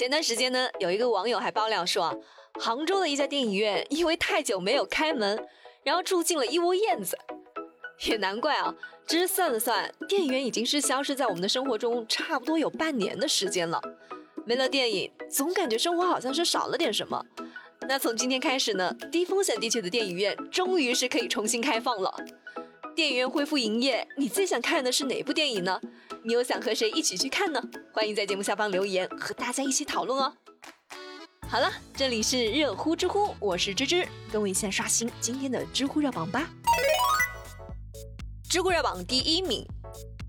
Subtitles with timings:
[0.00, 2.18] 前段时间呢，有一个网友还爆料说，
[2.54, 5.46] 杭州的一家电影院因为太久没有开门，
[5.84, 7.18] 然后住进了一窝燕子。
[8.08, 8.74] 也难怪啊，
[9.06, 13.78] 只是算了算，电影院已经是消失在我们的生活中差不多有半年的时间了。
[14.46, 17.22] 没了电影，总感觉生活好像是少了点什么。
[17.86, 22.10] 那从今天开始呢，低风险地区的电影院终于是可以重新开放了。
[22.96, 25.78] 电影院恢复营业，你最想看的是哪部电影呢？
[26.22, 27.62] 你又想和谁一起去看呢？
[27.94, 30.30] 欢迎在节目下方留言，和大家一起讨论哦。
[31.48, 36.50] 好了，这里是热乎知乎，我是芝芝，跟我一起来刷新今天的知乎热榜吧。
[38.50, 39.64] 知乎热榜第一名，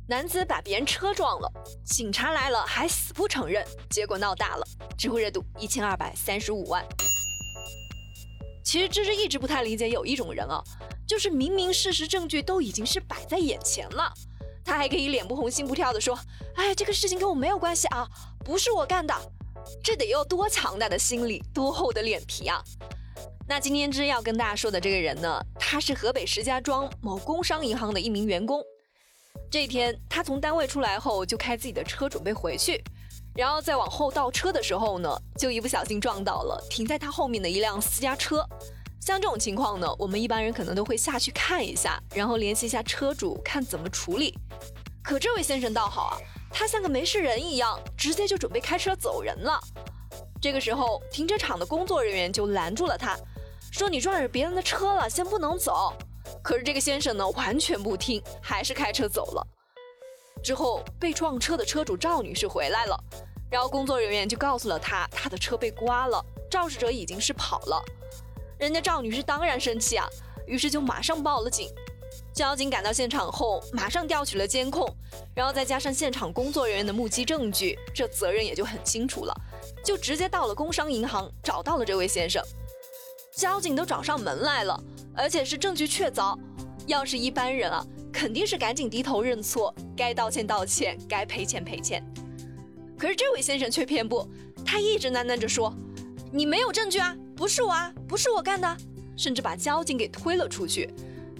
[0.07, 1.51] 男子把别人车撞了，
[1.85, 4.65] 警察来了还死不承认，结果闹大了。
[4.97, 6.85] 知乎热度一千二百三十五万。
[8.63, 10.63] 其实芝芝一直不太理解，有一种人啊，
[11.05, 14.13] 就是明明事实证据都已经是摆在眼前了，
[14.71, 16.17] 他还可以脸不红心不跳的说
[16.55, 18.07] ：“哎，这个事情跟我没有关系啊，
[18.45, 19.13] 不是我干的。”
[19.83, 22.63] 这得有多强大的心理，多厚的脸皮啊！
[23.49, 28.63] 那今天芝要跟大家说的这个人呢，他是河北石家庄某工商银行的一名员工。
[29.51, 32.81] 这一天，他从单位出来后，就开自己的车准备回去。
[33.35, 38.47] 然后在往后倒车的时候呢，就一不小心撞到了停在他后面的一辆私家车。
[39.01, 44.37] 像这种情况呢，我们一般人可能都会下去看一下，然后联系一下车主，看怎么处理。
[45.03, 46.17] 可这位先生倒好啊，
[46.51, 49.59] 他像个没事人一样，直接就准备开车走人了。
[50.39, 53.17] 这个时候，停车场的工作人员就拦住了他，
[53.71, 55.91] 说：“你撞着别人的车了，先不能走。”
[56.43, 59.47] 可是这个先生呢，完全不听，还是开车走了。
[60.43, 62.95] 之后，被撞车的车主赵女士回来了，
[63.49, 67.83] 然后工作人员就告诉了她，她的车被刮了，肇事者已经是跑了。
[68.61, 70.07] 人家赵女士当然生气啊，
[70.45, 71.67] 于是就马上报了警。
[72.31, 74.87] 交警赶到现场后，马上调取了监控，
[75.33, 79.33] 然后再加上现场工作人员的目击证据，这责任也就很清楚了，
[79.83, 82.39] 就直接到了工商银行，找到了这位先生。
[83.35, 84.79] 交警都找上门来了，
[85.15, 86.37] 而且是证据确凿，
[86.85, 87.83] 要是一般人啊。
[88.13, 92.05] 肯定是赶紧低头认错，该道歉道歉，该赔钱赔钱。
[92.99, 94.29] 可是这位先生却偏不，
[94.63, 95.73] 他一直喃喃着说
[96.31, 98.77] ：“你没有证据啊，不是我啊，不是我干的。”
[99.17, 100.93] 甚至把交警给推了出去，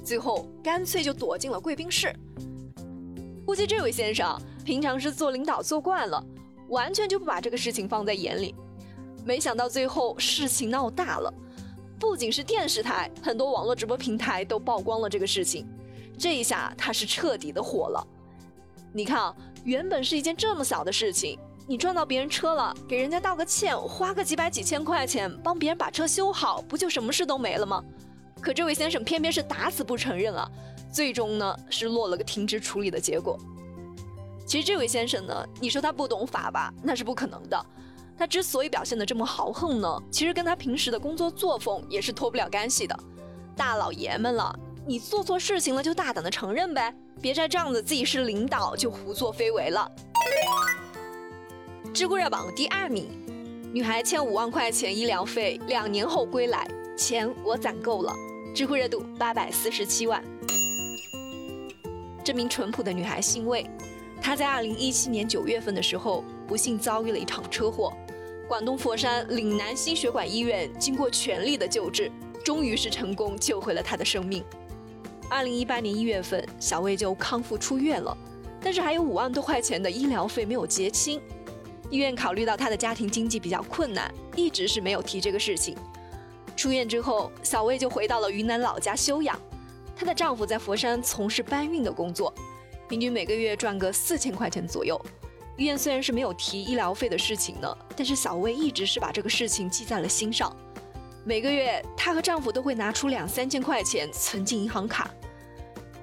[0.03, 2.11] 最后干脆就躲进了贵宾室。
[3.45, 4.35] 估计这位先生
[4.65, 6.23] 平常是做领导做惯了，
[6.69, 8.55] 完全就不把这个事情放在眼里。
[9.23, 11.31] 没想到最后事情闹大了，
[11.99, 15.67] 不仅是电视台，很多网络直播平台都曝光了这个事情。
[16.17, 18.07] 这一下他是彻底的火了。
[18.91, 27.81] 你看啊，原本是一件这么小的事情，你撞到别人车了，给人家道个歉，花个几百几千块钱帮别人把车修好，不就什么事都没了吗？
[28.41, 30.49] 可这位先生偏偏是打死不承认啊，
[30.91, 33.37] 最终呢是落了个停职处理的结果。
[34.45, 37.65] 其实这位先生呢，你说他不懂法吧，那是不可能的。
[38.17, 42.97] 他之所以表现的这么豪横呢，其实跟他平时的工作作风也是脱不了干系的。
[43.55, 44.53] 大老爷们了。
[44.83, 49.89] 你做错事情了就大胆的承认呗，别再仗着自己是领导就胡作非为了。
[51.93, 53.09] 知乎热榜第二名，
[53.73, 56.65] 女孩欠五万块钱医疗费，两年后归来，
[56.97, 58.15] 钱我攒够了。
[58.55, 60.23] 知乎热度八百四十七万。
[62.23, 63.69] 这名淳朴的女孩姓魏，
[64.21, 67.91] 她在二零一七年九月份的时候，不幸遭遇了一场车祸。
[68.47, 72.09] 广东佛山岭南心血管医院经过全力的救治，
[72.41, 74.41] 终于是成功救回了她的生命。
[75.29, 78.15] 二零一八年一月份，小魏就康复出院了，
[78.61, 81.21] 但是还有五万多块钱的医疗费没有结清。
[81.91, 85.75] 医院考虑到她的家庭经济比较困难，一直是没有提这个事情。
[86.55, 89.39] 出院之后，小魏就回到了云南老家休养。
[89.95, 92.33] 她的丈夫在佛山从事搬运的工作，
[92.87, 94.99] 平均每个月赚个四千块钱左右。
[95.57, 100.55] 医院虽然是没有提医疗费的事情呢，但是小魏一直是把这个事情记在了心上。
[101.23, 105.11] 每个月，她和丈夫都会拿出两三千块钱存进银行卡。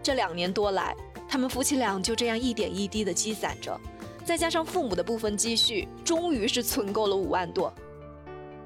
[0.02, 0.94] 这两年多来，
[1.28, 3.78] 他们夫妻俩就这样一点一滴的积攒着，
[4.28, 7.72] 再加上父母的部分积蓄，终于是存够了五万多。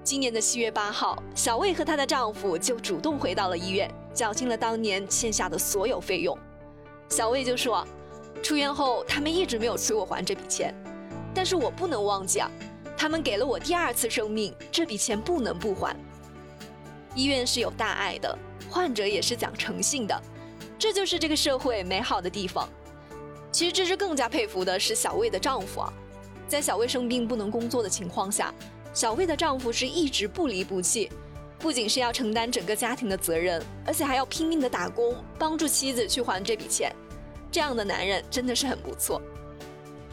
[0.03, 6.37] 今年的七月八号，小魏和她的丈夫就主动回到了医院，缴清了当年欠下的所有费用。
[7.09, 7.87] 小魏就说
[8.43, 10.75] ：“出院后，他们一直没有催我还这笔钱，
[11.33, 12.51] 但是我不能忘记啊，
[12.97, 15.97] 他们给了我第二次生命，这笔钱不能不还。”
[17.15, 18.37] 医院是有大爱的，
[18.69, 20.23] 患者也是讲诚信的，
[20.77, 22.69] 这就是这个社会美好的地方。
[23.53, 25.93] 其实芝芝更加佩服的是小魏的丈夫啊，
[26.49, 28.53] 在小魏生病不能工作的情况下，
[28.95, 31.11] 小魏的丈夫是一直不离不弃，
[31.59, 36.91] 不仅是要承担整个家庭的责任，而且还要拼命的打工，帮助妻子去还这笔钱。
[37.51, 39.21] 这样的男人真的是很不错。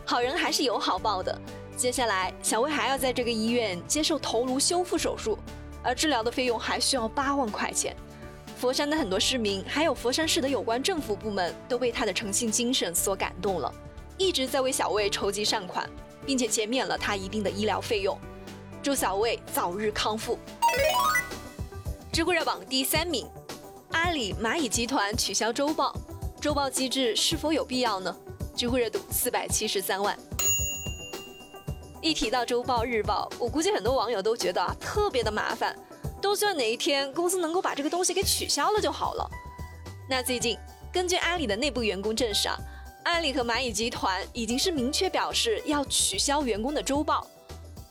[0.06, 1.41] 好人还是有好报的，
[1.77, 5.39] 接下来，小魏还要在这个医院接受头颅修复手术，
[5.81, 7.95] 而治疗的费用还需要八万块钱。
[8.59, 13.73] 佛山的很多市民，还有佛山市的有关政府部门，都被他的诚信精神所感动了，
[14.17, 15.89] 一直在为小魏筹集善款，
[16.25, 18.19] 并且减免了他一定的医疗费用。
[18.83, 20.38] 祝小魏早日康复。
[22.11, 23.25] 知乎热榜第三名，
[23.91, 25.95] 阿里蚂蚁集团取消周报，
[26.41, 28.13] 周报机制是否有必要呢？
[28.57, 30.19] 知乎热度四百七十三万。
[32.01, 35.73] 一提到周报、日报，我估计很多网友都觉得啊特别的麻烦。
[36.29, 39.27] 都希望哪一天公司能够把这个东西给取消了就好了。
[40.07, 40.55] 那最近，
[40.93, 42.55] 根据阿里的内部员工证实啊，
[43.05, 47.25] 阿里和蚂蚁集团已经是明确表示要取消员工的周报。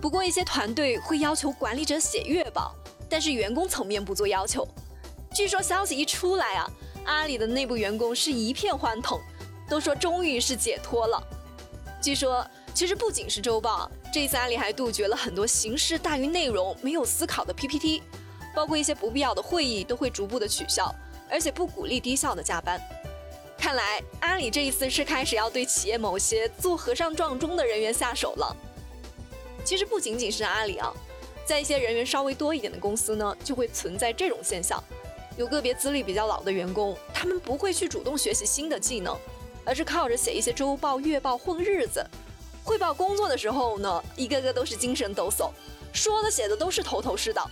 [0.00, 2.73] 不过一些团队会要求管理者写月报，
[3.11, 4.64] 但是员工层面不做要求。
[5.35, 6.70] 据说消息一出来啊，
[7.06, 9.20] 阿里的内部员工是一片欢腾，
[9.69, 11.20] 都说终于是解脱了。
[12.00, 18.00] 据说，其实不仅是周报，这一次阿里还杜绝了很多形式大于内容、没有思考的 PPT。
[18.59, 20.93] 包括一些不必要的会议都会逐步的取消，
[21.31, 22.77] 而且不鼓励低效的加班。
[23.57, 28.57] 看来阿里这一次是开始要对企业某些做和尚撞钟的人员下手了。
[29.65, 30.93] 其实不仅仅是阿里啊，
[31.47, 34.83] 在一些人员稍微多一点的公司呢，就会存在这种现象。
[35.37, 39.17] 有个别资历比较老的员工，他们不会去主动学习新的技能，
[39.65, 42.05] 而是靠着写一些周报、月报混日子。
[42.65, 45.53] 汇报工作的时候呢，一个个都是精神抖擞，
[45.93, 47.49] 说的写的都是头头是道。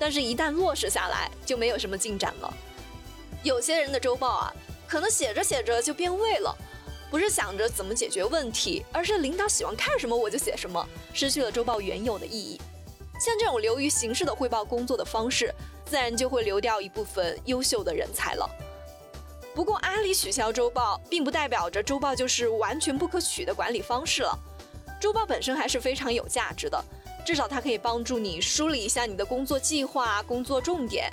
[0.00, 2.52] 但是，一旦落实下来，就没有什么进展了。
[3.42, 4.52] 有些人的周报啊，
[4.88, 6.56] 可能写着写着就变味了，
[7.10, 12.58] 不是想着怎么解决问题，而是领导喜欢看什么我就写什么，失去了周报原有的意义。
[13.20, 15.54] 像这种流于形式的汇报工作的方式，
[15.84, 18.48] 自然就会流掉一部分优秀的人才了。
[19.54, 24.38] 不过，阿里取消周报，并不代表着周报就是完全不可取的管理方式了。
[24.98, 26.82] 周报本身还是非常有价值的。
[27.24, 31.12] 至少它可以帮助你梳理一下你的工作计划、工作重点。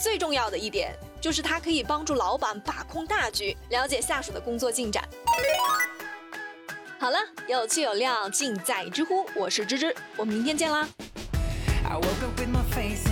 [0.00, 5.08] 最重要的一点就是它可以帮助老板把控大局，了解下属的工作进展。
[6.98, 10.88] 好了，有趣有料尽在知乎，我是芝芝，我们明天见啦。
[11.84, 13.04] I woke up with my face